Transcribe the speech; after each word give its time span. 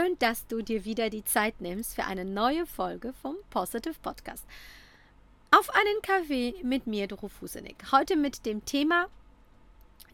Schön, 0.00 0.18
dass 0.18 0.46
du 0.46 0.62
dir 0.62 0.84
wieder 0.84 1.10
die 1.10 1.24
Zeit 1.24 1.60
nimmst 1.60 1.94
für 1.94 2.04
eine 2.04 2.24
neue 2.24 2.64
Folge 2.64 3.12
vom 3.12 3.36
Positive 3.50 3.96
Podcast. 4.00 4.46
Auf 5.50 5.68
einen 5.70 6.00
Kaffee 6.00 6.54
mit 6.62 6.86
mir, 6.86 7.06
Doro 7.06 7.28
Fusenik. 7.28 7.92
Heute 7.92 8.16
mit 8.16 8.46
dem 8.46 8.64
Thema 8.64 9.08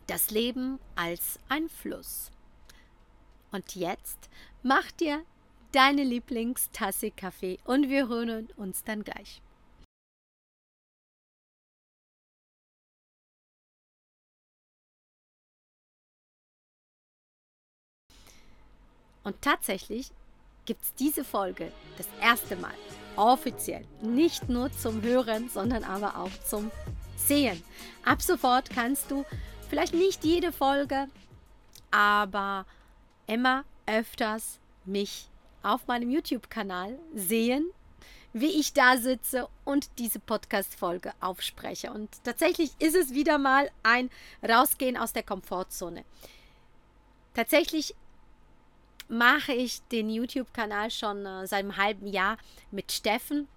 Das 0.09 0.31
Leben 0.31 0.81
als 0.97 1.39
ein 1.49 1.69
Fluss. 1.69 2.33
Und 3.53 3.77
jetzt 3.77 4.29
mach 4.65 4.91
dir 4.91 5.23
deine 5.71 6.03
Lieblingstasse 6.03 7.13
Kaffee 7.13 7.59
und 7.65 7.89
wir 7.89 8.09
hören 8.09 8.49
uns 8.57 8.83
dann 8.83 9.05
gleich. 9.05 9.41
Und 19.27 19.43
tatsächlich 19.43 20.13
gibt 20.67 20.85
es 20.85 20.95
diese 20.95 21.25
Folge 21.25 21.73
das 21.99 22.07
erste 22.23 22.55
Mal 22.55 22.75
offiziell 23.17 23.85
nicht 24.01 24.49
nur 24.49 24.71
zum 24.71 25.03
Hören, 25.03 25.49
sondern 25.49 25.83
aber 25.83 26.17
auch 26.17 26.31
zum 26.49 26.71
Sehen. 27.17 27.61
Ab 28.05 28.23
sofort 28.23 28.71
kannst 28.71 29.11
du 29.11 29.25
vielleicht 29.69 29.95
nicht 29.95 30.23
jede 30.23 30.53
Folge, 30.53 31.09
aber 31.91 32.67
immer 33.27 33.65
öfters 33.87 34.61
mich 34.85 35.29
auf 35.65 35.89
meinem 35.89 36.13
YouTube-Kanal 36.13 36.97
sehen, 37.13 37.69
wie 38.33 38.61
ich 38.61 38.75
da 38.75 38.97
sitze 38.97 39.49
und 39.65 39.99
diese 39.99 40.21
Podcast-Folge 40.21 41.13
aufspreche. 41.19 41.93
Und 41.93 42.11
tatsächlich 42.23 42.71
ist 42.79 42.95
es 42.95 43.13
wieder 43.13 43.39
mal 43.39 43.73
ein 43.83 44.09
Rausgehen 44.49 44.97
aus 44.97 45.13
der 45.13 45.25
Komfortzone. 45.25 46.05
Tatsächlich 47.35 47.97
mache 49.09 49.53
ich 49.53 49.83
den 49.89 50.11
YouTube-Kanal 50.11 50.91
schon 50.91 51.25
äh, 51.25 51.47
seit 51.47 51.61
einem 51.61 51.77
halben 51.77 52.07
Jahr 52.07 52.39
mit 52.71 52.93
Steffen, 52.93 53.49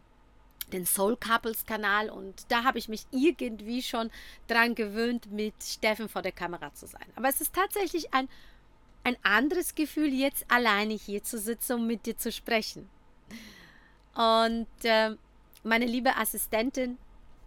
den 0.71 0.85
Soul 0.85 1.17
Couples 1.17 1.65
Kanal 1.65 2.09
und 2.09 2.45
da 2.49 2.63
habe 2.63 2.77
ich 2.77 2.89
mich 2.89 3.05
irgendwie 3.11 3.81
schon 3.81 4.11
dran 4.47 4.75
gewöhnt, 4.75 5.31
mit 5.31 5.55
Steffen 5.63 6.09
vor 6.09 6.21
der 6.21 6.31
Kamera 6.31 6.73
zu 6.73 6.85
sein. 6.85 7.05
Aber 7.15 7.27
es 7.29 7.41
ist 7.41 7.53
tatsächlich 7.55 8.13
ein, 8.13 8.29
ein 9.03 9.17
anderes 9.23 9.73
Gefühl, 9.73 10.13
jetzt 10.13 10.45
alleine 10.49 10.93
hier 10.93 11.23
zu 11.23 11.39
sitzen 11.39 11.73
und 11.73 11.87
mit 11.87 12.05
dir 12.05 12.17
zu 12.17 12.31
sprechen. 12.31 12.87
Und 14.13 14.67
äh, 14.83 15.15
meine 15.63 15.85
liebe 15.85 16.15
Assistentin 16.15 16.97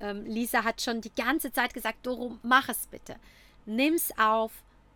ähm, 0.00 0.25
Lisa 0.27 0.64
hat 0.64 0.83
schon 0.83 1.00
die 1.00 1.14
ganze 1.14 1.53
Zeit 1.53 1.72
gesagt, 1.72 2.05
Doro, 2.06 2.39
mach 2.42 2.69
es 2.69 2.87
bitte. 2.89 3.16
Nimm's 3.64 4.11
auf, 4.19 4.53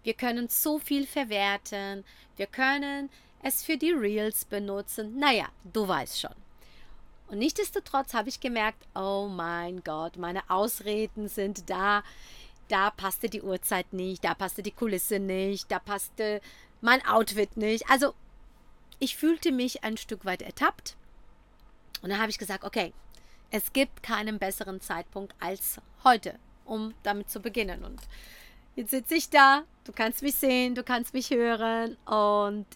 wir 0.07 0.15
können 0.15 0.49
so 0.49 0.79
viel 0.79 1.05
verwerten. 1.05 2.05
Wir 2.37 2.47
können 2.47 3.11
es 3.43 3.65
für 3.65 3.77
die 3.77 3.91
Reels 3.91 4.45
benutzen. 4.45 5.19
Naja, 5.19 5.49
du 5.65 5.89
weißt 5.89 6.21
schon. 6.21 6.35
Und 7.27 7.39
nichtsdestotrotz 7.39 8.15
habe 8.15 8.29
ich 8.29 8.39
gemerkt, 8.39 8.87
oh 8.95 9.27
mein 9.29 9.83
Gott, 9.83 10.17
meine 10.17 10.49
Ausreden 10.49 11.27
sind 11.27 11.69
da. 11.69 12.05
Da 12.69 12.91
passte 12.91 13.29
die 13.29 13.43
Uhrzeit 13.43 13.93
nicht, 13.93 14.25
da 14.25 14.35
passte 14.35 14.63
die 14.63 14.71
Kulisse 14.71 15.19
nicht, 15.19 15.73
da 15.73 15.81
passte 15.81 16.41
mein 16.81 17.05
Outfit 17.05 17.57
nicht. 17.57 17.91
Also 17.91 18.15
ich 19.01 19.17
fühlte 19.17 19.51
mich 19.51 19.83
ein 19.83 19.97
Stück 19.97 20.25
weit 20.25 20.43
ertappt. 20.43 20.97
Und 22.03 22.11
dann 22.11 22.21
habe 22.21 22.31
ich 22.31 22.39
gesagt, 22.39 22.63
okay, 22.63 22.93
es 23.51 23.73
gibt 23.73 24.05
keinen 24.05 24.39
besseren 24.39 24.81
Zeitpunkt 24.81 25.35
als 25.41 25.81
heute, 26.05 26.39
um 26.65 26.95
damit 27.03 27.29
zu 27.29 27.41
beginnen. 27.41 27.85
Und 27.85 28.01
Jetzt 28.77 28.91
sitze 28.91 29.15
ich 29.15 29.31
da, 29.31 29.63
du 29.85 29.93
kannst 29.93 30.21
mich 30.21 30.35
sehen, 30.35 30.75
du 30.75 30.85
kannst 30.85 31.15
mich 31.15 31.31
hören 31.31 31.97
und 32.05 32.67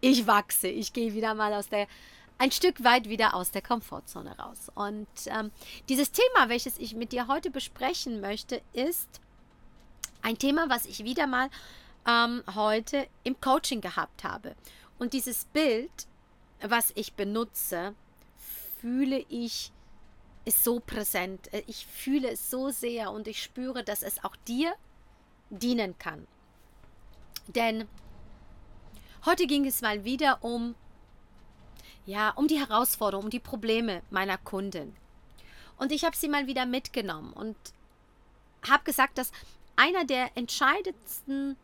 ich 0.00 0.26
wachse. 0.26 0.66
Ich 0.66 0.92
gehe 0.92 1.14
wieder 1.14 1.32
mal 1.34 1.54
aus 1.54 1.68
der, 1.68 1.86
ein 2.38 2.50
Stück 2.50 2.82
weit 2.82 3.08
wieder 3.08 3.34
aus 3.34 3.52
der 3.52 3.62
Komfortzone 3.62 4.36
raus. 4.36 4.72
Und 4.74 5.06
ähm, 5.26 5.52
dieses 5.88 6.10
Thema, 6.10 6.48
welches 6.48 6.76
ich 6.78 6.96
mit 6.96 7.12
dir 7.12 7.28
heute 7.28 7.52
besprechen 7.52 8.20
möchte, 8.20 8.62
ist 8.72 9.20
ein 10.22 10.38
Thema, 10.38 10.68
was 10.68 10.86
ich 10.86 11.04
wieder 11.04 11.28
mal 11.28 11.48
ähm, 12.04 12.42
heute 12.56 13.06
im 13.22 13.40
Coaching 13.40 13.80
gehabt 13.80 14.24
habe. 14.24 14.56
Und 14.98 15.12
dieses 15.12 15.44
Bild, 15.44 16.08
was 16.62 16.90
ich 16.96 17.12
benutze, 17.12 17.94
fühle 18.80 19.24
ich 19.28 19.70
ist 20.44 20.64
so 20.64 20.80
präsent. 20.80 21.48
Ich 21.66 21.86
fühle 21.86 22.32
es 22.32 22.50
so 22.50 22.70
sehr 22.70 23.12
und 23.12 23.28
ich 23.28 23.42
spüre, 23.42 23.82
dass 23.82 24.02
es 24.02 24.22
auch 24.24 24.36
dir 24.46 24.74
dienen 25.58 25.98
kann. 25.98 26.26
Denn 27.46 27.88
heute 29.24 29.46
ging 29.46 29.66
es 29.66 29.82
mal 29.82 30.04
wieder 30.04 30.42
um 30.42 30.74
ja, 32.06 32.30
um 32.30 32.48
die 32.48 32.58
Herausforderungen, 32.58 33.26
um 33.26 33.30
die 33.30 33.40
Probleme 33.40 34.02
meiner 34.10 34.36
Kunden. 34.36 34.94
Und 35.78 35.90
ich 35.90 36.04
habe 36.04 36.16
sie 36.16 36.28
mal 36.28 36.46
wieder 36.46 36.66
mitgenommen 36.66 37.32
und 37.32 37.56
habe 38.68 38.84
gesagt, 38.84 39.18
dass 39.18 39.32
einer 39.76 40.04
der 40.04 40.36
entscheidendsten 40.36 41.56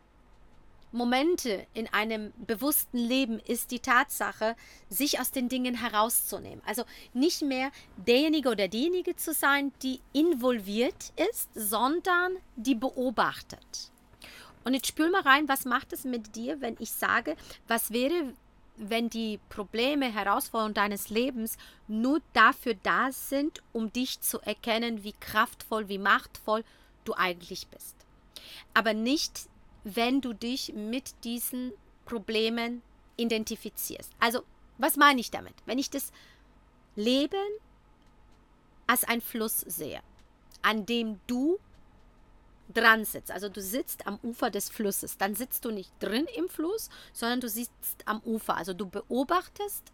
Momente 0.91 1.65
in 1.73 1.87
einem 1.93 2.33
bewussten 2.45 2.97
Leben 2.97 3.39
ist 3.39 3.71
die 3.71 3.79
Tatsache, 3.79 4.55
sich 4.89 5.19
aus 5.19 5.31
den 5.31 5.47
Dingen 5.47 5.75
herauszunehmen. 5.75 6.61
Also 6.65 6.83
nicht 7.13 7.41
mehr 7.41 7.71
derjenige 7.95 8.49
oder 8.49 8.67
diejenige 8.67 9.15
zu 9.15 9.33
sein, 9.33 9.71
die 9.81 10.01
involviert 10.13 11.13
ist, 11.29 11.49
sondern 11.53 12.35
die 12.55 12.75
beobachtet. 12.75 13.91
Und 14.63 14.73
jetzt 14.73 14.87
spül 14.87 15.09
mal 15.09 15.21
rein, 15.21 15.47
was 15.47 15.65
macht 15.65 15.93
es 15.93 16.03
mit 16.03 16.35
dir, 16.35 16.61
wenn 16.61 16.75
ich 16.79 16.91
sage, 16.91 17.35
was 17.67 17.91
wäre, 17.91 18.33
wenn 18.77 19.09
die 19.09 19.39
Probleme, 19.49 20.11
Herausforderungen 20.11 20.73
deines 20.73 21.09
Lebens 21.09 21.57
nur 21.87 22.21
dafür 22.33 22.75
da 22.83 23.11
sind, 23.11 23.63
um 23.73 23.91
dich 23.91 24.21
zu 24.21 24.39
erkennen, 24.41 25.03
wie 25.03 25.13
kraftvoll, 25.13 25.87
wie 25.87 25.97
machtvoll 25.97 26.63
du 27.05 27.13
eigentlich 27.13 27.67
bist. 27.67 27.95
Aber 28.73 28.93
nicht 28.93 29.49
wenn 29.83 30.21
du 30.21 30.33
dich 30.33 30.73
mit 30.73 31.23
diesen 31.23 31.73
Problemen 32.05 32.81
identifizierst. 33.17 34.11
Also, 34.19 34.43
was 34.77 34.97
meine 34.97 35.21
ich 35.21 35.31
damit? 35.31 35.53
Wenn 35.65 35.79
ich 35.79 35.89
das 35.89 36.11
Leben 36.95 37.47
als 38.87 39.03
ein 39.03 39.21
Fluss 39.21 39.59
sehe, 39.59 40.01
an 40.61 40.85
dem 40.85 41.19
du 41.27 41.59
dran 42.73 43.05
sitzt, 43.05 43.31
also 43.31 43.49
du 43.49 43.61
sitzt 43.61 44.07
am 44.07 44.19
Ufer 44.23 44.49
des 44.49 44.69
Flusses, 44.69 45.17
dann 45.17 45.35
sitzt 45.35 45.65
du 45.65 45.71
nicht 45.71 45.91
drin 45.99 46.27
im 46.35 46.49
Fluss, 46.49 46.89
sondern 47.13 47.41
du 47.41 47.49
sitzt 47.49 48.07
am 48.07 48.21
Ufer. 48.21 48.55
Also 48.57 48.73
du 48.73 48.87
beobachtest 48.87 49.91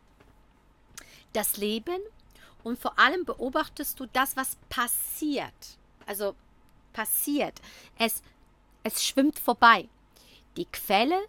das 1.33 1.57
Leben 1.57 2.01
und 2.63 2.79
vor 2.79 2.97
allem 2.99 3.25
beobachtest 3.25 3.99
du 3.99 4.05
das, 4.07 4.35
was 4.35 4.57
passiert. 4.69 5.77
Also 6.05 6.35
passiert. 6.93 7.61
Es 7.99 8.21
es 8.87 9.03
schwimmt 9.03 9.37
vorbei. 9.37 9.87
Die 10.55 10.65
Quelle 10.65 11.19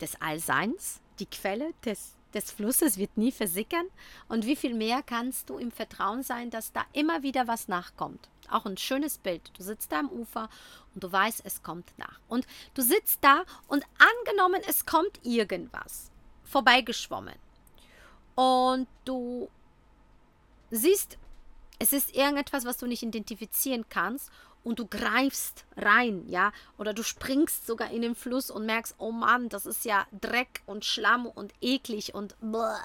des 0.00 0.20
Allseins, 0.20 1.00
die 1.18 1.26
Quelle 1.26 1.72
des, 1.84 2.14
des 2.32 2.50
Flusses 2.50 2.96
wird 2.96 3.16
nie 3.16 3.32
versickern. 3.32 3.86
Und 4.28 4.46
wie 4.46 4.56
viel 4.56 4.74
mehr 4.74 5.02
kannst 5.02 5.50
du 5.50 5.58
im 5.58 5.70
Vertrauen 5.70 6.22
sein, 6.22 6.50
dass 6.50 6.72
da 6.72 6.84
immer 6.92 7.22
wieder 7.22 7.46
was 7.48 7.68
nachkommt? 7.68 8.28
Auch 8.50 8.66
ein 8.66 8.76
schönes 8.76 9.18
Bild. 9.18 9.50
Du 9.56 9.62
sitzt 9.62 9.92
da 9.92 10.00
am 10.00 10.08
Ufer 10.08 10.48
und 10.94 11.02
du 11.04 11.10
weißt, 11.10 11.42
es 11.44 11.62
kommt 11.62 11.92
nach. 11.98 12.20
Und 12.28 12.46
du 12.74 12.82
sitzt 12.82 13.18
da 13.22 13.44
und 13.68 13.84
angenommen, 13.98 14.62
es 14.66 14.86
kommt 14.86 15.24
irgendwas 15.24 16.10
vorbeigeschwommen. 16.44 17.34
Und 18.34 18.86
du 19.04 19.50
siehst, 20.70 21.18
es 21.82 21.92
ist 21.92 22.14
irgendetwas, 22.14 22.64
was 22.64 22.78
du 22.78 22.86
nicht 22.86 23.02
identifizieren 23.02 23.84
kannst 23.88 24.30
und 24.62 24.78
du 24.78 24.86
greifst 24.86 25.64
rein, 25.76 26.28
ja, 26.28 26.52
oder 26.78 26.94
du 26.94 27.02
springst 27.02 27.66
sogar 27.66 27.90
in 27.90 28.02
den 28.02 28.14
Fluss 28.14 28.52
und 28.52 28.66
merkst, 28.66 28.94
oh 28.98 29.10
Mann, 29.10 29.48
das 29.48 29.66
ist 29.66 29.84
ja 29.84 30.06
Dreck 30.20 30.62
und 30.66 30.84
Schlamm 30.84 31.26
und 31.26 31.52
eklig 31.60 32.14
und 32.14 32.36
bleh, 32.40 32.76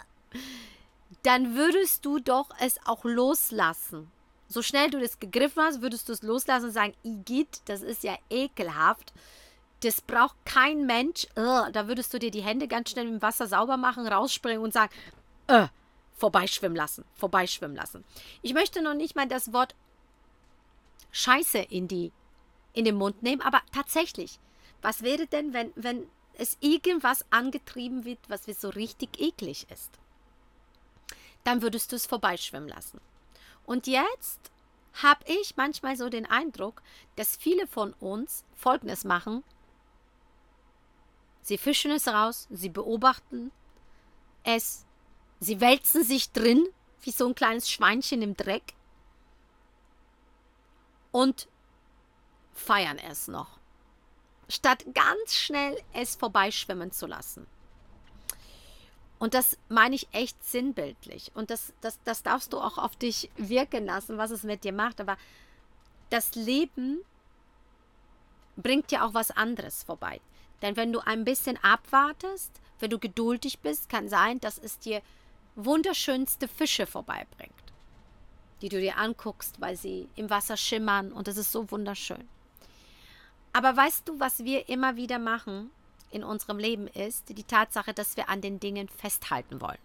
dann 1.22 1.56
würdest 1.56 2.06
du 2.06 2.18
doch 2.18 2.50
es 2.60 2.80
auch 2.86 3.04
loslassen. 3.04 4.12
So 4.50 4.64
schnell 4.64 4.90
du 4.90 5.00
das 5.00 5.20
gegriffen 5.20 5.62
hast, 5.62 5.84
würdest 5.84 6.10
du 6.10 6.14
es 6.14 6.24
loslassen 6.24 6.66
und 6.66 6.72
sagen, 6.72 6.96
Igitt, 7.04 7.62
das 7.66 7.84
ist 7.84 8.04
ja 8.04 8.18
ekelhaft. 8.32 9.14
Das 9.82 10.02
braucht 10.02 10.38
kein 10.44 10.88
Mensch. 10.88 11.28
Ugh, 11.36 11.70
da 11.72 11.88
würdest 11.88 12.14
du 12.16 12.18
dir 12.18 12.32
die 12.32 12.42
Hände 12.42 12.68
ganz 12.68 12.90
schnell 12.90 13.08
im 13.08 13.22
Wasser 13.22 13.46
sauber 13.46 13.78
machen, 13.78 14.08
rausspringen 14.08 14.64
und 14.64 14.74
sagen, 14.74 14.92
äh, 15.48 15.68
vorbeischwimmen 16.18 16.76
lassen, 16.76 17.06
vorbeischwimmen 17.14 17.78
lassen. 17.78 18.04
Ich 18.42 18.54
möchte 18.54 18.82
noch 18.82 18.96
nicht 18.96 19.16
mal 19.16 19.28
das 19.28 19.54
Wort 19.54 19.76
Scheiße 21.12 21.60
in, 21.60 21.88
die, 21.88 22.12
in 22.74 22.86
den 22.86 22.96
Mund 22.96 23.24
nehmen. 23.24 23.42
Aber 23.42 23.62
tatsächlich, 23.72 24.40
was 24.82 25.04
wäre 25.04 25.28
denn, 25.28 25.54
wenn, 25.54 25.72
wenn 25.76 26.08
es 26.34 26.58
irgendwas 26.60 27.26
angetrieben 27.32 28.04
wird, 28.04 28.20
was 28.28 28.46
so 28.46 28.70
richtig 28.70 29.20
eklig 29.20 29.68
ist? 29.72 29.92
Dann 31.44 31.62
würdest 31.62 31.92
du 31.92 31.96
es 31.96 32.06
vorbeischwimmen 32.06 32.70
lassen. 32.70 33.00
Und 33.66 33.88
jetzt 33.88 34.52
habe 35.02 35.24
ich 35.28 35.56
manchmal 35.56 35.96
so 35.96 36.10
den 36.10 36.26
Eindruck, 36.26 36.82
dass 37.16 37.38
viele 37.38 37.68
von 37.68 37.94
uns 37.94 38.44
Folgendes 38.56 39.04
machen. 39.04 39.44
Sie 41.42 41.58
fischen 41.58 41.92
es 41.92 42.08
raus, 42.08 42.48
sie 42.50 42.70
beobachten 42.70 43.52
es, 44.44 44.86
sie 45.40 45.62
wälzen 45.62 46.04
sich 46.04 46.32
drin, 46.32 46.68
wie 47.02 47.12
so 47.12 47.28
ein 47.28 47.36
kleines 47.36 47.70
Schweinchen 47.70 48.22
im 48.22 48.36
Dreck 48.36 48.74
und 51.12 51.48
feiern 52.54 52.98
es 52.98 53.28
noch, 53.28 53.60
statt 54.50 54.86
ganz 54.94 55.36
schnell 55.36 55.78
es 55.94 56.16
vorbeischwimmen 56.16 56.92
zu 56.92 57.06
lassen. 57.06 57.48
Und 59.20 59.34
das 59.34 59.58
meine 59.68 59.96
ich 59.96 60.08
echt 60.12 60.44
sinnbildlich. 60.44 61.32
Und 61.34 61.50
das, 61.50 61.74
das, 61.82 62.00
das 62.04 62.22
darfst 62.22 62.54
du 62.54 62.60
auch 62.60 62.78
auf 62.78 62.96
dich 62.96 63.32
wirken 63.36 63.86
lassen, 63.86 64.18
was 64.18 64.32
es 64.32 64.44
mit 64.44 64.64
dir 64.64 64.74
macht. 64.74 65.02
Aber 65.02 65.18
das 66.10 66.36
Leben 66.36 67.00
bringt 68.56 68.92
dir 68.92 69.04
auch 69.04 69.14
was 69.14 69.32
anderes 69.32 69.84
vorbei. 69.84 70.22
Denn 70.62 70.76
wenn 70.76 70.94
du 70.94 71.00
ein 71.00 71.24
bisschen 71.24 71.58
abwartest, 71.64 72.52
wenn 72.80 72.92
du 72.92 73.00
geduldig 73.00 73.60
bist, 73.60 73.90
kann 73.90 74.08
sein, 74.08 74.40
dass 74.40 74.60
es 74.60 74.78
dir 74.80 75.02
wunderschönste 75.58 76.48
Fische 76.48 76.86
vorbeibringt, 76.86 77.52
die 78.62 78.70
du 78.70 78.80
dir 78.80 78.98
anguckst, 78.98 79.60
weil 79.60 79.76
sie 79.76 80.08
im 80.16 80.30
Wasser 80.30 80.56
schimmern 80.56 81.12
und 81.12 81.28
es 81.28 81.38
ist 81.38 81.52
so 81.52 81.70
wunderschön. 81.72 82.28
Aber 83.54 83.76
weißt 83.76 84.08
du, 84.08 84.20
was 84.20 84.44
wir 84.44 84.70
immer 84.70 84.96
wieder 84.96 85.20
machen 85.20 85.72
in 86.12 86.24
unserem 86.24 86.60
Leben 86.60 86.88
ist, 86.88 87.30
die 87.30 87.44
Tatsache, 87.44 87.94
dass 87.94 88.16
wir 88.16 88.30
an 88.30 88.40
den 88.40 88.60
Dingen 88.60 88.88
festhalten 88.88 89.60
wollen. 89.60 89.80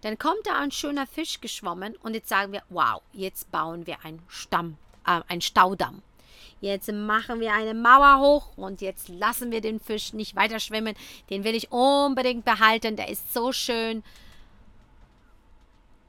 Dann 0.00 0.18
kommt 0.18 0.46
da 0.46 0.58
ein 0.58 0.72
schöner 0.72 1.06
Fisch 1.06 1.40
geschwommen 1.40 1.96
und 2.02 2.14
jetzt 2.14 2.28
sagen 2.28 2.52
wir, 2.52 2.62
wow, 2.70 3.02
jetzt 3.12 3.50
bauen 3.52 3.86
wir 3.86 4.04
einen 4.04 4.22
Stamm, 4.28 4.76
äh, 5.06 5.20
einen 5.28 5.42
Staudamm. 5.42 6.02
Jetzt 6.60 6.92
machen 6.92 7.40
wir 7.40 7.54
eine 7.54 7.74
Mauer 7.74 8.20
hoch 8.20 8.56
und 8.56 8.80
jetzt 8.80 9.08
lassen 9.08 9.50
wir 9.50 9.60
den 9.60 9.80
Fisch 9.80 10.12
nicht 10.12 10.36
weiter 10.36 10.60
schwimmen. 10.60 10.94
Den 11.30 11.44
will 11.44 11.54
ich 11.54 11.72
unbedingt 11.72 12.44
behalten. 12.44 12.96
Der 12.96 13.08
ist 13.08 13.32
so 13.32 13.52
schön. 13.52 14.02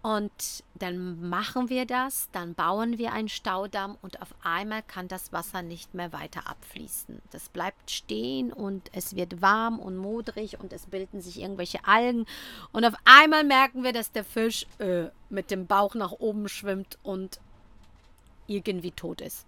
Und 0.03 0.63
dann 0.73 1.29
machen 1.29 1.69
wir 1.69 1.85
das, 1.85 2.27
dann 2.31 2.55
bauen 2.55 2.97
wir 2.97 3.13
einen 3.13 3.29
Staudamm 3.29 3.99
und 4.01 4.19
auf 4.19 4.33
einmal 4.41 4.81
kann 4.81 5.07
das 5.07 5.31
Wasser 5.31 5.61
nicht 5.61 5.93
mehr 5.93 6.11
weiter 6.11 6.47
abfließen. 6.47 7.21
Das 7.29 7.49
bleibt 7.49 7.91
stehen 7.91 8.51
und 8.51 8.89
es 8.93 9.15
wird 9.15 9.43
warm 9.43 9.77
und 9.77 9.97
modrig 9.97 10.59
und 10.59 10.73
es 10.73 10.87
bilden 10.87 11.21
sich 11.21 11.39
irgendwelche 11.39 11.85
Algen. 11.85 12.25
Und 12.71 12.83
auf 12.83 12.95
einmal 13.05 13.43
merken 13.43 13.83
wir, 13.83 13.93
dass 13.93 14.11
der 14.11 14.23
Fisch 14.23 14.65
äh, 14.79 15.09
mit 15.29 15.51
dem 15.51 15.67
Bauch 15.67 15.93
nach 15.93 16.13
oben 16.13 16.49
schwimmt 16.49 16.97
und 17.03 17.39
irgendwie 18.47 18.91
tot 18.91 19.21
ist. 19.21 19.45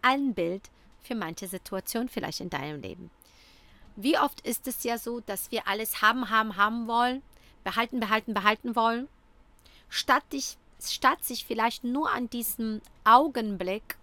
Ein 0.00 0.32
Bild 0.32 0.70
für 1.02 1.14
manche 1.14 1.46
Situation 1.46 2.08
vielleicht 2.08 2.40
in 2.40 2.48
deinem 2.48 2.80
Leben. 2.80 3.10
Wie 3.96 4.18
oft 4.18 4.40
ist 4.40 4.66
es 4.66 4.82
ja 4.82 4.96
so, 4.96 5.20
dass 5.20 5.50
wir 5.50 5.68
alles 5.68 6.00
haben, 6.00 6.30
haben, 6.30 6.56
haben 6.56 6.88
wollen 6.88 7.22
behalten, 7.64 8.00
behalten, 8.00 8.34
behalten 8.34 8.76
wollen, 8.76 9.08
statt, 9.88 10.24
dich, 10.32 10.56
statt 10.80 11.24
sich 11.24 11.44
vielleicht 11.44 11.84
nur 11.84 12.10
an 12.10 12.30
diesem 12.30 12.80
Augenblick, 13.04 13.96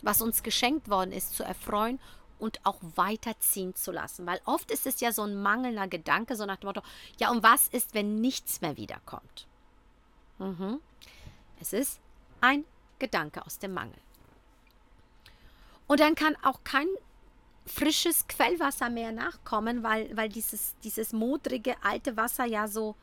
was 0.00 0.22
uns 0.22 0.42
geschenkt 0.42 0.88
worden 0.88 1.12
ist, 1.12 1.34
zu 1.34 1.42
erfreuen 1.42 2.00
und 2.38 2.64
auch 2.64 2.78
weiterziehen 2.96 3.74
zu 3.76 3.92
lassen. 3.92 4.26
Weil 4.26 4.40
oft 4.44 4.70
ist 4.70 4.86
es 4.86 5.00
ja 5.00 5.12
so 5.12 5.22
ein 5.22 5.40
mangelnder 5.40 5.86
Gedanke, 5.86 6.34
so 6.34 6.44
nach 6.44 6.56
dem 6.56 6.66
Motto, 6.66 6.82
ja, 7.18 7.30
und 7.30 7.42
was 7.42 7.68
ist, 7.68 7.94
wenn 7.94 8.20
nichts 8.20 8.60
mehr 8.60 8.76
wiederkommt? 8.76 9.46
Mhm. 10.38 10.80
Es 11.60 11.72
ist 11.72 12.00
ein 12.40 12.64
Gedanke 12.98 13.46
aus 13.46 13.58
dem 13.58 13.74
Mangel. 13.74 13.98
Und 15.86 16.00
dann 16.00 16.14
kann 16.14 16.36
auch 16.42 16.64
kein 16.64 16.88
frisches 17.66 18.26
Quellwasser 18.26 18.90
mehr 18.90 19.12
nachkommen, 19.12 19.82
weil, 19.82 20.16
weil 20.16 20.28
dieses, 20.28 20.74
dieses 20.82 21.12
modrige 21.12 21.76
alte 21.82 22.16
Wasser 22.16 22.44
ja 22.44 22.66
so, 22.68 22.96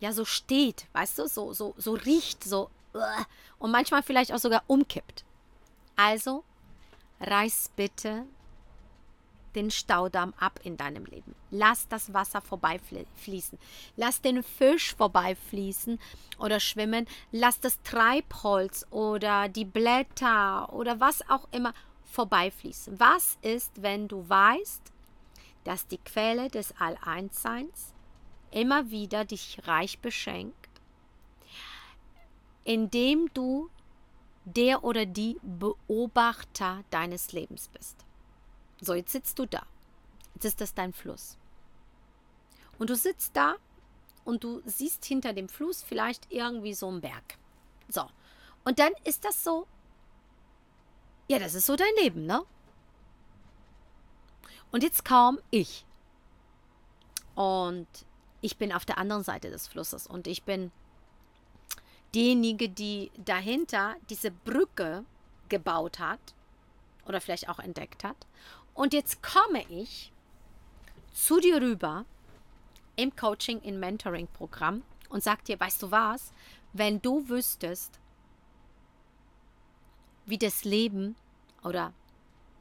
ja 0.00 0.12
so 0.12 0.24
steht, 0.24 0.86
weißt 0.92 1.18
du, 1.18 1.28
so, 1.28 1.52
so, 1.52 1.74
so 1.76 1.92
riecht, 1.92 2.44
so 2.44 2.70
und 3.58 3.70
manchmal 3.70 4.02
vielleicht 4.02 4.32
auch 4.32 4.38
sogar 4.38 4.62
umkippt. 4.66 5.24
Also 5.96 6.44
reiß 7.20 7.72
bitte 7.76 8.24
den 9.54 9.70
Staudamm 9.70 10.34
ab 10.38 10.60
in 10.62 10.76
deinem 10.76 11.04
Leben. 11.06 11.34
Lass 11.50 11.88
das 11.88 12.12
Wasser 12.12 12.40
vorbeifließen. 12.40 13.58
Lass 13.96 14.20
den 14.20 14.42
Fisch 14.42 14.94
vorbeifließen 14.94 15.98
oder 16.38 16.60
schwimmen. 16.60 17.06
Lass 17.32 17.58
das 17.58 17.82
Treibholz 17.82 18.86
oder 18.90 19.48
die 19.48 19.64
Blätter 19.64 20.72
oder 20.72 21.00
was 21.00 21.28
auch 21.28 21.48
immer 21.50 21.74
vorbeifließen. 22.08 22.98
Was 22.98 23.38
ist, 23.42 23.82
wenn 23.82 24.08
du 24.08 24.28
weißt, 24.28 24.92
dass 25.64 25.86
die 25.86 25.98
Quelle 25.98 26.48
des 26.48 26.74
All-Eins-Seins 26.78 27.92
immer 28.50 28.90
wieder 28.90 29.24
dich 29.24 29.60
reich 29.66 29.98
beschenkt, 29.98 30.68
indem 32.64 33.30
du 33.34 33.70
der 34.44 34.84
oder 34.84 35.04
die 35.04 35.38
Beobachter 35.42 36.82
deines 36.90 37.32
Lebens 37.32 37.68
bist. 37.68 38.06
So, 38.80 38.94
jetzt 38.94 39.12
sitzt 39.12 39.38
du 39.38 39.46
da. 39.46 39.66
Jetzt 40.34 40.44
ist 40.46 40.60
das 40.60 40.74
dein 40.74 40.92
Fluss. 40.92 41.36
Und 42.78 42.90
du 42.90 42.96
sitzt 42.96 43.36
da 43.36 43.56
und 44.24 44.44
du 44.44 44.62
siehst 44.64 45.04
hinter 45.04 45.32
dem 45.32 45.48
Fluss 45.48 45.82
vielleicht 45.82 46.30
irgendwie 46.30 46.74
so 46.74 46.88
einen 46.88 47.00
Berg. 47.00 47.36
So. 47.88 48.06
Und 48.64 48.78
dann 48.78 48.92
ist 49.04 49.24
das 49.24 49.42
so 49.42 49.66
ja, 51.28 51.38
das 51.38 51.54
ist 51.54 51.66
so 51.66 51.76
dein 51.76 51.94
Leben, 52.00 52.26
ne? 52.26 52.42
Und 54.70 54.82
jetzt 54.82 55.04
kam 55.04 55.38
ich. 55.50 55.84
Und 57.34 57.86
ich 58.40 58.56
bin 58.56 58.72
auf 58.72 58.84
der 58.84 58.98
anderen 58.98 59.22
Seite 59.22 59.50
des 59.50 59.68
Flusses 59.68 60.06
und 60.06 60.26
ich 60.26 60.42
bin 60.42 60.72
diejenige, 62.14 62.68
die 62.68 63.10
dahinter 63.16 63.96
diese 64.10 64.30
Brücke 64.30 65.04
gebaut 65.48 65.98
hat 65.98 66.20
oder 67.06 67.20
vielleicht 67.20 67.48
auch 67.48 67.58
entdeckt 67.58 68.04
hat. 68.04 68.16
Und 68.74 68.92
jetzt 68.92 69.22
komme 69.22 69.64
ich 69.68 70.12
zu 71.12 71.40
dir 71.40 71.60
rüber 71.60 72.04
im 72.96 73.14
Coaching, 73.14 73.60
im 73.60 73.80
Mentoring-Programm 73.80 74.82
und 75.08 75.22
sag 75.22 75.44
dir, 75.44 75.58
weißt 75.58 75.82
du 75.82 75.90
was, 75.90 76.32
wenn 76.72 77.00
du 77.00 77.28
wüsstest, 77.28 77.98
wie 80.28 80.38
das 80.38 80.64
Leben 80.64 81.16
oder 81.64 81.92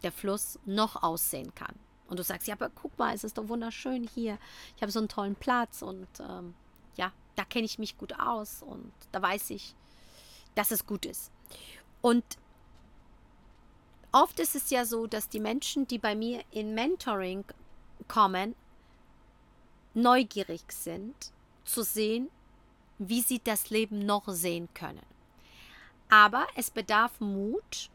der 0.03 0.11
Fluss 0.11 0.59
noch 0.65 1.01
aussehen 1.03 1.53
kann. 1.55 1.75
Und 2.07 2.17
du 2.17 2.23
sagst, 2.23 2.47
ja, 2.47 2.55
aber 2.55 2.69
guck 2.69 2.97
mal, 2.97 3.13
es 3.13 3.23
ist 3.23 3.37
doch 3.37 3.49
wunderschön 3.49 4.07
hier. 4.07 4.37
Ich 4.75 4.81
habe 4.81 4.91
so 4.91 4.99
einen 4.99 5.09
tollen 5.09 5.35
Platz 5.35 5.81
und 5.81 6.07
ähm, 6.19 6.53
ja, 6.95 7.11
da 7.35 7.43
kenne 7.43 7.65
ich 7.65 7.79
mich 7.79 7.97
gut 7.97 8.17
aus 8.19 8.63
und 8.63 8.91
da 9.11 9.21
weiß 9.21 9.49
ich, 9.49 9.75
dass 10.55 10.71
es 10.71 10.85
gut 10.85 11.05
ist. 11.05 11.31
Und 12.01 12.23
oft 14.11 14.39
ist 14.39 14.55
es 14.55 14.69
ja 14.69 14.85
so, 14.85 15.07
dass 15.07 15.29
die 15.29 15.39
Menschen, 15.39 15.87
die 15.87 15.99
bei 15.99 16.15
mir 16.15 16.43
in 16.51 16.73
Mentoring 16.73 17.43
kommen, 18.07 18.55
neugierig 19.93 20.61
sind 20.69 21.31
zu 21.65 21.83
sehen, 21.83 22.29
wie 22.99 23.21
sie 23.21 23.39
das 23.43 23.69
Leben 23.69 24.05
noch 24.05 24.27
sehen 24.29 24.69
können. 24.73 25.05
Aber 26.09 26.47
es 26.55 26.71
bedarf 26.71 27.19
Mut, 27.19 27.89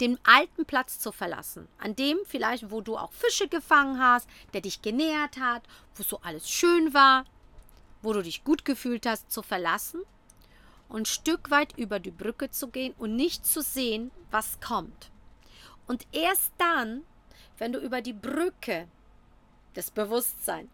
den 0.00 0.18
alten 0.24 0.64
Platz 0.64 0.98
zu 0.98 1.12
verlassen, 1.12 1.68
an 1.78 1.94
dem 1.94 2.18
vielleicht, 2.24 2.70
wo 2.70 2.80
du 2.80 2.96
auch 2.96 3.12
Fische 3.12 3.48
gefangen 3.48 4.00
hast, 4.00 4.28
der 4.52 4.60
dich 4.60 4.82
genährt 4.82 5.38
hat, 5.38 5.62
wo 5.94 6.02
so 6.02 6.18
alles 6.22 6.50
schön 6.50 6.92
war, 6.92 7.24
wo 8.02 8.12
du 8.12 8.22
dich 8.22 8.44
gut 8.44 8.64
gefühlt 8.64 9.06
hast, 9.06 9.30
zu 9.30 9.42
verlassen 9.42 10.02
und 10.88 11.02
ein 11.02 11.06
Stück 11.06 11.50
weit 11.50 11.78
über 11.78 12.00
die 12.00 12.10
Brücke 12.10 12.50
zu 12.50 12.68
gehen 12.68 12.94
und 12.98 13.16
nicht 13.16 13.46
zu 13.46 13.62
sehen, 13.62 14.10
was 14.30 14.60
kommt. 14.60 15.10
Und 15.86 16.06
erst 16.12 16.52
dann, 16.58 17.02
wenn 17.58 17.72
du 17.72 17.78
über 17.78 18.02
die 18.02 18.12
Brücke 18.12 18.88
des 19.74 19.90
Bewusstseins, 19.90 20.70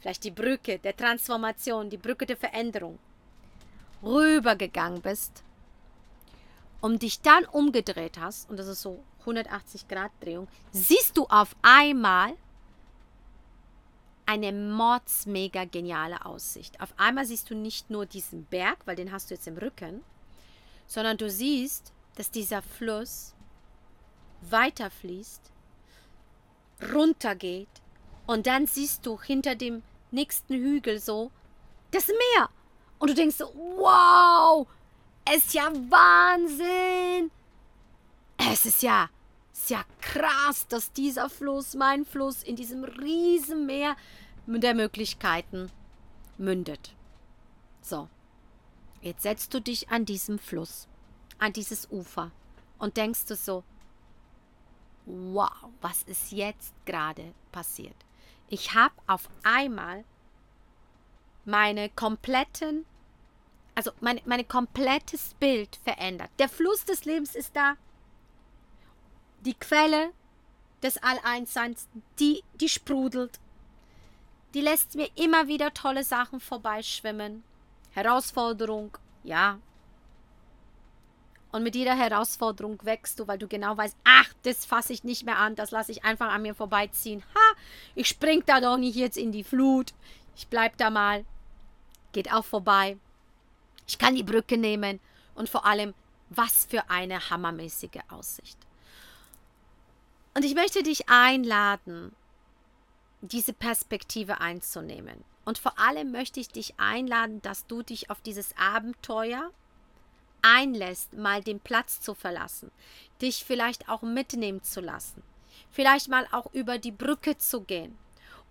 vielleicht 0.00 0.24
die 0.24 0.30
Brücke 0.30 0.78
der 0.78 0.96
Transformation, 0.96 1.90
die 1.90 1.98
Brücke 1.98 2.26
der 2.26 2.36
Veränderung, 2.36 2.98
rübergegangen 4.04 5.00
bist, 5.00 5.44
und 6.84 7.00
dich 7.00 7.22
dann 7.22 7.46
umgedreht 7.46 8.18
hast, 8.20 8.50
und 8.50 8.58
das 8.58 8.66
ist 8.66 8.82
so 8.82 9.02
180 9.20 9.88
Grad 9.88 10.12
Drehung, 10.20 10.48
siehst 10.70 11.16
du 11.16 11.24
auf 11.28 11.56
einmal 11.62 12.34
eine 14.26 14.52
mordsmega 14.52 15.64
geniale 15.64 16.26
Aussicht. 16.26 16.78
Auf 16.82 16.92
einmal 16.98 17.24
siehst 17.24 17.48
du 17.48 17.54
nicht 17.54 17.88
nur 17.88 18.04
diesen 18.04 18.44
Berg, 18.44 18.78
weil 18.84 18.96
den 18.96 19.12
hast 19.12 19.30
du 19.30 19.34
jetzt 19.34 19.46
im 19.46 19.56
Rücken, 19.56 20.04
sondern 20.86 21.16
du 21.16 21.30
siehst, 21.30 21.94
dass 22.16 22.30
dieser 22.30 22.60
Fluss 22.60 23.34
weiterfließt, 24.42 25.40
runtergeht 26.92 27.68
und 28.26 28.46
dann 28.46 28.66
siehst 28.66 29.06
du 29.06 29.18
hinter 29.18 29.54
dem 29.54 29.82
nächsten 30.10 30.52
Hügel 30.52 31.00
so 31.00 31.30
das 31.92 32.08
Meer. 32.08 32.50
Und 32.98 33.10
du 33.10 33.14
denkst 33.14 33.36
so, 33.36 33.46
wow, 33.54 34.66
ist 35.34 35.54
ja 35.54 35.70
Wahnsinn. 35.72 37.30
Es 38.38 38.66
ist 38.66 38.82
ja 38.82 39.08
ist 39.54 39.70
ja 39.70 39.84
krass, 40.00 40.66
dass 40.68 40.92
dieser 40.92 41.30
Fluss, 41.30 41.74
mein 41.74 42.04
Fluss, 42.04 42.42
in 42.42 42.56
diesem 42.56 42.84
riesen 42.84 43.66
Meer 43.66 43.96
der 44.46 44.74
Möglichkeiten 44.74 45.70
mündet. 46.36 46.94
So, 47.80 48.08
jetzt 49.00 49.22
setzt 49.22 49.54
du 49.54 49.60
dich 49.60 49.88
an 49.90 50.04
diesem 50.04 50.38
Fluss, 50.38 50.88
an 51.38 51.52
dieses 51.52 51.90
Ufer 51.90 52.30
und 52.78 52.96
denkst 52.96 53.26
du 53.26 53.36
so, 53.36 53.64
wow, 55.06 55.70
was 55.80 56.02
ist 56.02 56.32
jetzt 56.32 56.74
gerade 56.84 57.32
passiert? 57.52 57.96
Ich 58.48 58.74
habe 58.74 58.94
auf 59.06 59.30
einmal 59.44 60.04
meine 61.44 61.88
kompletten, 61.90 62.84
also 63.74 63.90
mein, 64.00 64.20
mein 64.24 64.46
komplettes 64.46 65.34
Bild 65.40 65.76
verändert. 65.84 66.30
Der 66.38 66.48
Fluss 66.48 66.84
des 66.84 67.04
Lebens 67.04 67.34
ist 67.34 67.54
da. 67.56 67.76
Die 69.40 69.54
Quelle 69.54 70.10
des 70.82 71.02
All-Einsseins, 71.02 71.88
die, 72.18 72.42
die 72.60 72.68
sprudelt. 72.68 73.38
Die 74.54 74.60
lässt 74.60 74.94
mir 74.94 75.08
immer 75.16 75.48
wieder 75.48 75.74
tolle 75.74 76.04
Sachen 76.04 76.40
vorbeischwimmen. 76.40 77.42
Herausforderung, 77.92 78.96
ja, 79.22 79.58
und 81.54 81.62
mit 81.62 81.76
jeder 81.76 81.96
Herausforderung 81.96 82.80
wächst 82.82 83.20
du, 83.20 83.28
weil 83.28 83.38
du 83.38 83.46
genau 83.46 83.76
weißt, 83.76 83.96
ach, 84.02 84.32
das 84.42 84.66
fasse 84.66 84.92
ich 84.92 85.04
nicht 85.04 85.24
mehr 85.24 85.38
an, 85.38 85.54
das 85.54 85.70
lasse 85.70 85.92
ich 85.92 86.04
einfach 86.04 86.32
an 86.32 86.42
mir 86.42 86.52
vorbeiziehen. 86.52 87.22
Ha, 87.32 87.56
ich 87.94 88.08
spring 88.08 88.42
da 88.44 88.60
doch 88.60 88.76
nicht 88.76 88.96
jetzt 88.96 89.16
in 89.16 89.30
die 89.30 89.44
Flut. 89.44 89.94
Ich 90.34 90.48
bleib 90.48 90.76
da 90.78 90.90
mal. 90.90 91.24
Geht 92.14 92.32
auch 92.32 92.44
vorbei. 92.44 92.96
Ich 93.86 93.98
kann 93.98 94.14
die 94.14 94.22
Brücke 94.22 94.56
nehmen. 94.56 95.00
Und 95.34 95.48
vor 95.48 95.66
allem, 95.66 95.94
was 96.30 96.64
für 96.64 96.88
eine 96.88 97.28
hammermäßige 97.28 98.00
Aussicht. 98.08 98.56
Und 100.34 100.44
ich 100.44 100.54
möchte 100.54 100.82
dich 100.84 101.08
einladen, 101.08 102.14
diese 103.20 103.52
Perspektive 103.52 104.40
einzunehmen. 104.40 105.24
Und 105.44 105.58
vor 105.58 105.78
allem 105.78 106.12
möchte 106.12 106.38
ich 106.38 106.48
dich 106.48 106.78
einladen, 106.78 107.42
dass 107.42 107.66
du 107.66 107.82
dich 107.82 108.10
auf 108.10 108.20
dieses 108.20 108.56
Abenteuer 108.56 109.50
einlässt, 110.40 111.14
mal 111.14 111.42
den 111.42 111.58
Platz 111.58 112.00
zu 112.00 112.14
verlassen, 112.14 112.70
dich 113.20 113.44
vielleicht 113.44 113.88
auch 113.88 114.02
mitnehmen 114.02 114.62
zu 114.62 114.80
lassen, 114.80 115.22
vielleicht 115.70 116.08
mal 116.08 116.28
auch 116.30 116.52
über 116.52 116.78
die 116.78 116.92
Brücke 116.92 117.38
zu 117.38 117.62
gehen 117.62 117.98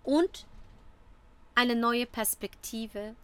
und 0.02 0.46
eine 1.54 1.76
neue 1.76 2.06
Perspektive 2.06 3.14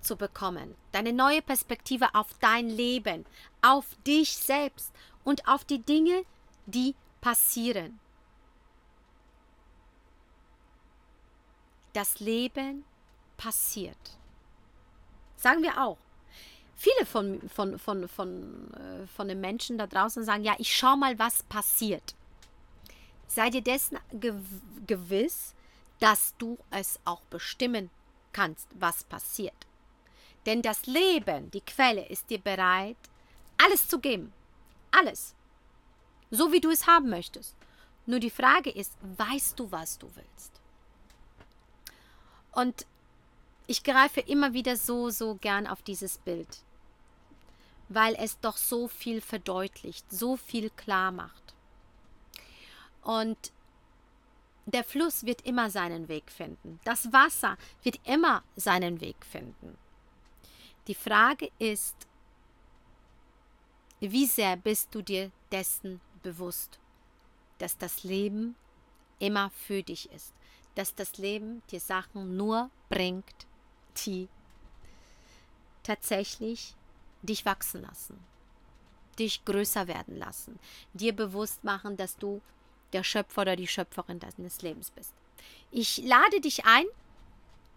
zu 0.00 0.16
bekommen. 0.16 0.74
Deine 0.92 1.12
neue 1.12 1.42
Perspektive 1.42 2.14
auf 2.14 2.28
dein 2.40 2.68
Leben, 2.68 3.26
auf 3.62 3.84
dich 4.06 4.36
selbst 4.36 4.92
und 5.24 5.46
auf 5.46 5.64
die 5.64 5.82
Dinge, 5.82 6.24
die 6.66 6.94
passieren. 7.20 8.00
Das 11.92 12.20
Leben 12.20 12.84
passiert. 13.36 14.18
Sagen 15.36 15.62
wir 15.62 15.82
auch 15.82 15.98
viele 16.80 17.04
von, 17.04 17.40
von, 17.50 17.78
von, 17.78 18.08
von, 18.08 18.72
äh, 18.74 19.06
von 19.06 19.28
den 19.28 19.40
Menschen 19.40 19.76
da 19.76 19.86
draußen 19.86 20.24
sagen, 20.24 20.44
ja, 20.44 20.54
ich 20.58 20.74
schau 20.74 20.96
mal, 20.96 21.18
was 21.18 21.42
passiert. 21.44 22.14
Sei 23.26 23.50
dir 23.50 23.62
dessen 23.62 23.98
gewiss, 24.86 25.54
dass 26.00 26.34
du 26.38 26.58
es 26.70 26.98
auch 27.04 27.20
bestimmen 27.24 27.90
kannst, 28.32 28.66
was 28.74 29.04
passiert. 29.04 29.66
Denn 30.46 30.62
das 30.62 30.86
Leben, 30.86 31.50
die 31.50 31.60
Quelle, 31.60 32.06
ist 32.08 32.30
dir 32.30 32.38
bereit, 32.38 32.96
alles 33.58 33.88
zu 33.88 33.98
geben. 33.98 34.32
Alles. 34.90 35.34
So 36.30 36.52
wie 36.52 36.60
du 36.60 36.70
es 36.70 36.86
haben 36.86 37.10
möchtest. 37.10 37.54
Nur 38.06 38.20
die 38.20 38.30
Frage 38.30 38.70
ist, 38.70 38.92
weißt 39.16 39.58
du, 39.58 39.70
was 39.70 39.98
du 39.98 40.10
willst? 40.14 40.52
Und 42.52 42.86
ich 43.66 43.84
greife 43.84 44.20
immer 44.20 44.52
wieder 44.52 44.76
so, 44.76 45.10
so 45.10 45.36
gern 45.36 45.66
auf 45.66 45.82
dieses 45.82 46.18
Bild 46.18 46.64
weil 47.90 48.14
es 48.14 48.38
doch 48.40 48.56
so 48.56 48.88
viel 48.88 49.20
verdeutlicht, 49.20 50.10
so 50.10 50.36
viel 50.36 50.70
klar 50.70 51.10
macht. 51.10 51.54
Und 53.02 53.36
der 54.64 54.84
Fluss 54.84 55.26
wird 55.26 55.44
immer 55.44 55.70
seinen 55.70 56.06
Weg 56.08 56.30
finden. 56.30 56.78
Das 56.84 57.12
Wasser 57.12 57.58
wird 57.82 57.98
immer 58.06 58.44
seinen 58.54 59.00
Weg 59.00 59.16
finden. 59.26 59.76
Die 60.90 60.96
Frage 60.96 61.52
ist, 61.60 61.94
wie 64.00 64.26
sehr 64.26 64.56
bist 64.56 64.88
du 64.90 65.02
dir 65.02 65.30
dessen 65.52 66.00
bewusst, 66.24 66.80
dass 67.58 67.78
das 67.78 68.02
Leben 68.02 68.56
immer 69.20 69.50
für 69.50 69.84
dich 69.84 70.10
ist, 70.10 70.34
dass 70.74 70.92
das 70.92 71.16
Leben 71.16 71.62
dir 71.70 71.78
Sachen 71.78 72.36
nur 72.36 72.70
bringt, 72.88 73.46
die 74.04 74.28
tatsächlich 75.84 76.74
dich 77.22 77.46
wachsen 77.46 77.82
lassen, 77.82 78.18
dich 79.16 79.44
größer 79.44 79.86
werden 79.86 80.16
lassen, 80.16 80.58
dir 80.92 81.14
bewusst 81.14 81.62
machen, 81.62 81.96
dass 81.96 82.16
du 82.16 82.42
der 82.92 83.04
Schöpfer 83.04 83.42
oder 83.42 83.54
die 83.54 83.68
Schöpferin 83.68 84.18
deines 84.18 84.60
Lebens 84.62 84.90
bist. 84.90 85.14
Ich 85.70 85.98
lade 85.98 86.40
dich 86.40 86.64
ein, 86.64 86.86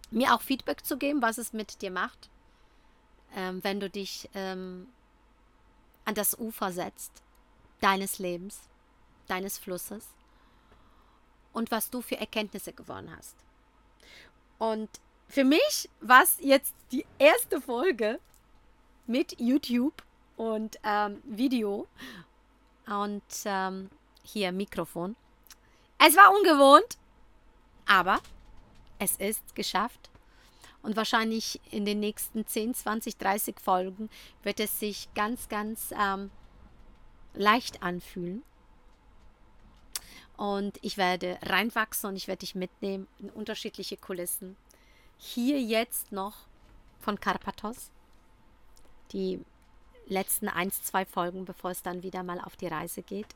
mir 0.10 0.34
auch 0.34 0.41
Feedback 0.41 0.84
zu 0.84 0.98
geben, 0.98 1.22
was 1.22 1.38
es 1.38 1.53
mit 1.53 1.84
dir 1.84 1.91
macht, 1.91 2.32
ähm, 3.35 3.63
wenn 3.63 3.79
du 3.79 3.89
dich 3.89 4.29
ähm, 4.33 4.87
an 6.05 6.15
das 6.15 6.37
Ufer 6.37 6.71
setzt 6.71 7.23
deines 7.81 8.19
Lebens, 8.19 8.61
deines 9.27 9.57
Flusses 9.57 10.07
und 11.51 11.71
was 11.71 11.89
du 11.89 12.01
für 12.01 12.17
Erkenntnisse 12.17 12.73
gewonnen 12.73 13.15
hast. 13.15 13.35
Und 14.57 14.89
für 15.27 15.43
mich 15.43 15.89
war 16.01 16.23
es 16.23 16.37
jetzt 16.39 16.73
die 16.91 17.05
erste 17.19 17.59
Folge 17.59 18.19
mit 19.07 19.39
YouTube 19.39 20.03
und 20.37 20.79
ähm, 20.83 21.21
Video 21.23 21.87
und 22.85 23.23
ähm, 23.45 23.89
hier 24.23 24.51
Mikrofon. 24.51 25.15
Es 25.97 26.15
war 26.15 26.33
ungewohnt, 26.35 26.97
aber 27.85 28.19
es 28.99 29.15
ist 29.17 29.55
geschafft. 29.55 30.09
Und 30.83 30.95
wahrscheinlich 30.95 31.59
in 31.71 31.85
den 31.85 31.99
nächsten 31.99 32.45
10, 32.45 32.75
20, 32.75 33.17
30 33.17 33.59
Folgen 33.59 34.09
wird 34.43 34.59
es 34.59 34.79
sich 34.79 35.07
ganz, 35.15 35.49
ganz 35.49 35.93
ähm, 35.99 36.29
leicht 37.33 37.81
anfühlen. 37.81 38.43
Und 40.35 40.77
ich 40.81 40.97
werde 40.97 41.39
reinwachsen 41.43 42.09
und 42.09 42.15
ich 42.17 42.27
werde 42.27 42.39
dich 42.39 42.53
mitnehmen 42.53 43.07
in 43.19 43.29
unterschiedliche 43.29 43.97
Kulissen. 43.97 44.57
Hier 45.17 45.61
jetzt 45.61 46.11
noch 46.11 46.35
von 46.99 47.19
Karpathos 47.19 47.91
die 49.13 49.39
letzten 50.07 50.49
eins, 50.49 50.83
zwei 50.83 51.05
Folgen, 51.05 51.45
bevor 51.45 51.71
es 51.71 51.81
dann 51.81 52.03
wieder 52.03 52.23
mal 52.23 52.41
auf 52.41 52.55
die 52.55 52.67
Reise 52.67 53.03
geht 53.03 53.27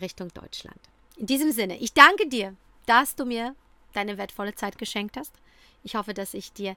Richtung 0.00 0.32
Deutschland. 0.32 0.80
In 1.16 1.26
diesem 1.26 1.52
Sinne, 1.52 1.76
ich 1.76 1.92
danke 1.92 2.28
dir, 2.28 2.54
dass 2.86 3.16
du 3.16 3.26
mir 3.26 3.54
deine 3.92 4.18
wertvolle 4.18 4.54
Zeit 4.54 4.78
geschenkt 4.78 5.16
hast. 5.16 5.34
Ich 5.86 5.94
hoffe, 5.94 6.14
dass 6.14 6.34
ich 6.34 6.52
dir 6.52 6.76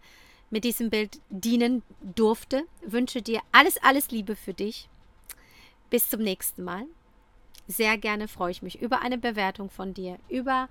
mit 0.52 0.64
diesem 0.64 0.92
Bild 0.92 1.20
dienen 1.30 1.82
durfte. 2.02 2.64
Wünsche 2.82 3.24
dir 3.24 3.42
alles, 3.52 3.78
alles 3.82 4.12
Liebe 4.12 4.36
für 4.36 4.54
dich. 4.54 4.88
Bis 5.90 6.10
zum 6.10 6.22
nächsten 6.22 6.64
Mal. 6.64 6.86
Sehr 7.68 7.98
gerne 7.98 8.28
freue 8.28 8.52
ich 8.52 8.62
mich 8.62 8.82
über 8.82 9.02
eine 9.02 9.18
Bewertung 9.18 9.72
von 9.72 9.94
dir, 9.94 10.18
über 10.28 10.70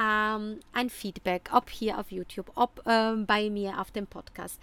ähm, 0.00 0.58
ein 0.72 0.90
Feedback, 0.90 1.50
ob 1.52 1.70
hier 1.70 1.98
auf 1.98 2.10
YouTube, 2.10 2.50
ob 2.56 2.82
ähm, 2.86 3.24
bei 3.26 3.50
mir 3.50 3.80
auf 3.80 3.92
dem 3.92 4.06
Podcast. 4.06 4.60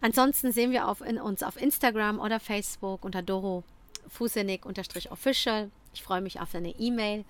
Ansonsten 0.00 0.52
sehen 0.52 0.70
wir 0.70 0.88
auf, 0.88 1.00
in, 1.00 1.20
uns 1.20 1.42
auf 1.42 1.60
Instagram 1.60 2.20
oder 2.20 2.38
Facebook 2.38 3.04
unter 3.04 3.22
Doro 3.22 3.64
Fusenik-official. 4.08 5.70
Ich 5.92 6.02
freue 6.02 6.20
mich 6.20 6.40
auf 6.40 6.52
deine 6.52 6.78
E-Mail 6.78 7.24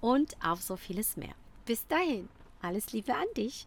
und 0.00 0.36
auf 0.44 0.62
so 0.62 0.76
vieles 0.76 1.16
mehr. 1.16 1.34
Bis 1.66 1.86
dahin, 1.88 2.28
alles 2.62 2.92
Liebe 2.92 3.14
an 3.14 3.26
dich. 3.36 3.66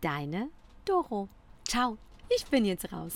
Deine 0.00 0.50
Doro. 0.84 1.28
Ciao, 1.66 1.98
ich 2.28 2.46
bin 2.46 2.64
jetzt 2.64 2.92
raus. 2.92 3.14